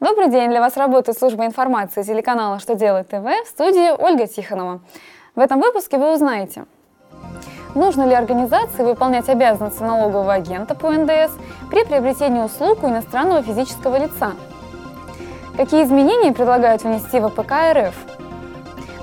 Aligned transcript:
Добрый 0.00 0.28
день! 0.28 0.50
Для 0.50 0.60
вас 0.60 0.76
работает 0.76 1.16
служба 1.16 1.46
информации 1.46 2.02
телеканала 2.02 2.58
«Что 2.58 2.74
делает 2.74 3.08
ТВ» 3.08 3.22
в 3.22 3.46
студии 3.46 3.92
Ольга 3.96 4.26
Тихонова. 4.26 4.80
В 5.36 5.38
этом 5.38 5.60
выпуске 5.60 5.98
вы 5.98 6.12
узнаете, 6.12 6.64
нужно 7.76 8.02
ли 8.02 8.12
организации 8.12 8.82
выполнять 8.82 9.28
обязанности 9.28 9.84
налогового 9.84 10.32
агента 10.32 10.74
по 10.74 10.90
НДС 10.90 11.32
при 11.70 11.84
приобретении 11.84 12.42
услуг 12.42 12.82
у 12.82 12.88
иностранного 12.88 13.42
физического 13.42 13.96
лица, 13.96 14.32
какие 15.56 15.84
изменения 15.84 16.32
предлагают 16.32 16.82
внести 16.82 17.20
в 17.20 17.26
АПК 17.26 17.52
РФ, 17.72 17.94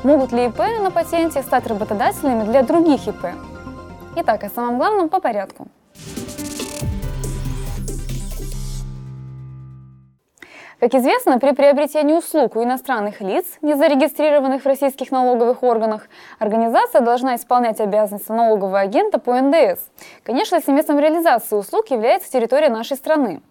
могут 0.03 0.33
ли 0.33 0.47
ИП 0.47 0.59
на 0.81 0.91
патенте 0.91 1.41
стать 1.41 1.67
работодателями 1.67 2.43
для 2.43 2.63
других 2.63 3.07
ИП. 3.07 3.27
Итак, 4.17 4.43
о 4.43 4.49
самом 4.49 4.77
главном 4.77 5.07
по 5.07 5.21
порядку– 5.21 5.67
Как 10.81 10.95
известно, 10.95 11.37
при 11.37 11.51
приобретении 11.51 12.15
услуг 12.15 12.55
у 12.55 12.63
иностранных 12.63 13.21
лиц, 13.21 13.45
не 13.61 13.75
зарегистрированных 13.75 14.63
в 14.63 14.65
российских 14.65 15.11
налоговых 15.11 15.61
органах, 15.61 16.07
организация 16.39 17.01
должна 17.01 17.35
исполнять 17.35 17.79
обязанности 17.79 18.31
налогового 18.31 18.79
агента 18.79 19.19
по 19.19 19.39
НДС. 19.39 19.79
Конечно, 20.23 20.55
если 20.55 20.71
местом 20.71 20.97
реализации 20.97 21.55
услуг 21.55 21.91
является 21.91 22.31
территория 22.31 22.69
нашей 22.69 22.97
страны. 22.97 23.43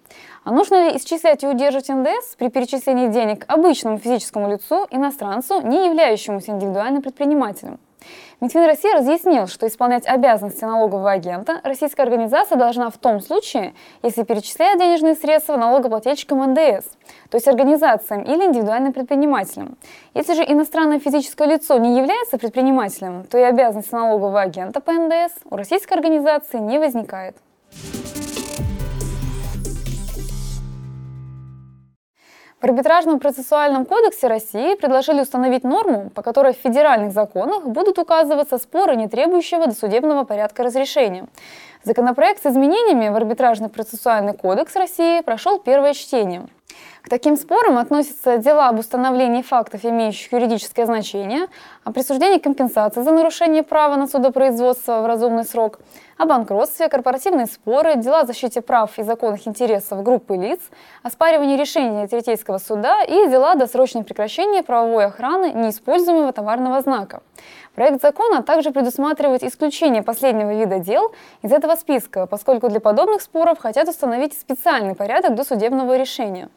А 0.42 0.50
нужно 0.50 0.88
ли 0.88 0.96
исчислять 0.96 1.44
и 1.44 1.46
удерживать 1.46 1.88
НДС 1.88 2.34
при 2.36 2.48
перечислении 2.48 3.06
денег 3.06 3.44
обычному 3.46 3.98
физическому 3.98 4.50
лицу, 4.50 4.88
иностранцу, 4.90 5.60
не 5.60 5.86
являющемуся 5.86 6.50
индивидуальным 6.50 7.00
предпринимателем? 7.00 7.78
Минфин 8.40 8.64
России 8.64 8.92
разъяснил, 8.92 9.46
что 9.46 9.66
исполнять 9.66 10.06
обязанности 10.06 10.64
налогового 10.64 11.10
агента 11.10 11.60
российская 11.62 12.04
организация 12.04 12.56
должна 12.56 12.88
в 12.88 12.96
том 12.96 13.20
случае, 13.20 13.74
если 14.02 14.22
перечисляет 14.22 14.78
денежные 14.78 15.14
средства 15.14 15.56
налогоплательщикам 15.56 16.52
НДС, 16.52 16.86
то 17.28 17.36
есть 17.36 17.48
организациям 17.48 18.22
или 18.22 18.44
индивидуальным 18.44 18.92
предпринимателям. 18.92 19.76
Если 20.14 20.34
же 20.34 20.42
иностранное 20.42 21.00
физическое 21.00 21.48
лицо 21.48 21.76
не 21.78 21.98
является 21.98 22.38
предпринимателем, 22.38 23.24
то 23.24 23.36
и 23.36 23.42
обязанности 23.42 23.94
налогового 23.94 24.40
агента 24.40 24.80
по 24.80 24.92
НДС 24.92 25.34
у 25.50 25.56
российской 25.56 25.94
организации 25.94 26.58
не 26.58 26.78
возникает. 26.78 27.36
В 32.60 32.64
арбитражном 32.64 33.20
процессуальном 33.20 33.86
кодексе 33.86 34.26
России 34.26 34.74
предложили 34.74 35.22
установить 35.22 35.64
норму, 35.64 36.10
по 36.10 36.20
которой 36.20 36.52
в 36.52 36.58
федеральных 36.58 37.10
законах 37.14 37.64
будут 37.64 37.98
указываться 37.98 38.58
споры, 38.58 38.96
не 38.96 39.08
требующего 39.08 39.66
досудебного 39.66 40.24
порядка 40.24 40.62
разрешения. 40.62 41.26
Законопроект 41.84 42.42
с 42.42 42.46
изменениями 42.46 43.08
в 43.08 43.16
арбитражный 43.16 43.70
процессуальный 43.70 44.34
кодекс 44.34 44.76
России 44.76 45.22
прошел 45.22 45.58
первое 45.58 45.94
чтение. 45.94 46.48
К 47.02 47.08
таким 47.08 47.36
спорам 47.36 47.78
относятся 47.78 48.36
дела 48.36 48.68
об 48.68 48.78
установлении 48.78 49.40
фактов, 49.40 49.84
имеющих 49.84 50.32
юридическое 50.32 50.84
значение, 50.84 51.46
о 51.82 51.92
присуждении 51.92 52.38
компенсации 52.38 53.00
за 53.00 53.10
нарушение 53.10 53.62
права 53.62 53.96
на 53.96 54.06
судопроизводство 54.06 55.00
в 55.00 55.06
разумный 55.06 55.44
срок, 55.44 55.80
о 56.18 56.26
банкротстве, 56.26 56.90
корпоративные 56.90 57.46
споры, 57.46 57.96
дела 57.96 58.20
о 58.20 58.26
защите 58.26 58.60
прав 58.60 58.98
и 58.98 59.02
законных 59.02 59.48
интересов 59.48 60.02
группы 60.02 60.36
лиц, 60.36 60.60
оспаривании 61.02 61.56
решения 61.56 62.06
Третейского 62.06 62.58
суда 62.58 63.02
и 63.02 63.28
дела 63.30 63.52
о 63.52 63.54
досрочном 63.54 64.04
прекращении 64.04 64.60
правовой 64.60 65.06
охраны 65.06 65.52
неиспользуемого 65.52 66.34
товарного 66.34 66.82
знака. 66.82 67.22
Проект 67.74 68.02
закона 68.02 68.42
также 68.42 68.72
предусматривает 68.72 69.42
исключение 69.42 70.02
последнего 70.02 70.52
вида 70.52 70.80
дел 70.80 71.14
из 71.40 71.50
этого 71.50 71.76
списка, 71.76 72.26
поскольку 72.26 72.68
для 72.68 72.80
подобных 72.80 73.22
споров 73.22 73.58
хотят 73.58 73.88
установить 73.88 74.34
специальный 74.34 74.94
порядок 74.94 75.34
досудебного 75.34 75.96
решения. 75.96 76.50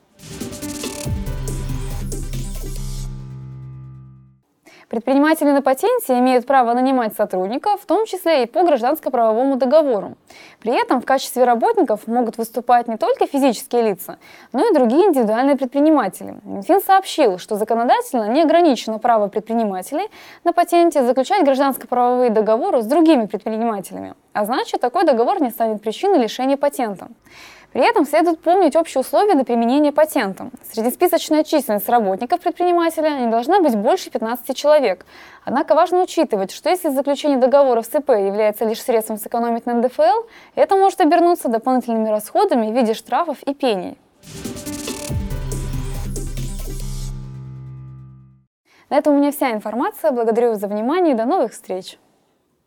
Предприниматели 4.94 5.50
на 5.50 5.64
патенте 5.64 6.20
имеют 6.20 6.46
право 6.46 6.72
нанимать 6.76 7.16
сотрудников, 7.16 7.82
в 7.82 7.86
том 7.88 8.06
числе 8.06 8.44
и 8.44 8.46
по 8.46 8.62
гражданско-правовому 8.62 9.56
договору. 9.56 10.14
При 10.60 10.80
этом 10.80 11.02
в 11.02 11.06
качестве 11.06 11.46
работников 11.46 12.06
могут 12.06 12.38
выступать 12.38 12.88
не 12.88 12.98
только 12.98 13.26
физические 13.26 13.82
лица, 13.82 14.20
но 14.52 14.64
и 14.64 14.72
другие 14.72 15.08
индивидуальные 15.08 15.56
предприниматели. 15.56 16.36
Минфин 16.44 16.80
сообщил, 16.80 17.40
что 17.40 17.56
законодательно 17.56 18.28
не 18.28 18.44
ограничено 18.44 19.00
право 19.00 19.30
предпринимателей 19.30 20.12
на 20.44 20.54
патенте 20.54 21.02
заключать 21.02 21.44
гражданско-правовые 21.44 22.30
договоры 22.30 22.84
с 22.84 22.86
другими 22.86 23.26
предпринимателями, 23.26 24.14
а 24.34 24.46
значит, 24.46 24.80
такой 24.80 25.06
договор 25.06 25.42
не 25.42 25.50
станет 25.50 25.82
причиной 25.82 26.20
лишения 26.20 26.56
патента. 26.56 27.08
При 27.74 27.82
этом 27.82 28.06
следует 28.06 28.40
помнить 28.40 28.76
общие 28.76 29.02
условия 29.02 29.34
для 29.34 29.44
применения 29.44 29.92
патента. 29.92 30.52
Среднесписочная 30.72 31.44
численность 31.44 31.90
работников 31.90 32.40
предпринимателя 32.40 33.10
не 33.20 33.32
должна 33.32 33.62
быть 33.62 33.76
больше 33.76 34.12
15 34.12 34.56
человек. 34.56 35.08
Однако 35.44 35.74
важно 35.74 36.04
учитывать, 36.04 36.52
что 36.52 36.70
если 36.70 36.90
заключение 36.90 37.40
договора 37.40 37.82
в 37.82 37.86
СП 37.86 38.10
является 38.10 38.66
лишь 38.66 38.82
средством 38.82 39.18
сэкономить 39.18 39.66
на 39.66 39.74
НДФЛ, 39.74 40.28
это 40.54 40.76
может 40.76 41.02
обернуться 41.02 41.50
дополнительными 41.50 42.10
расходами 42.10 42.72
в 42.72 42.76
виде 42.76 42.94
штрафов 42.94 43.42
и 43.42 43.56
пений. 43.56 43.98
На 48.92 48.98
этом 48.98 49.16
у 49.16 49.18
меня 49.18 49.32
вся 49.32 49.52
информация. 49.52 50.12
Благодарю 50.12 50.54
за 50.54 50.68
внимание 50.68 51.16
и 51.16 51.18
до 51.18 51.26
новых 51.26 51.54
встреч! 51.54 51.98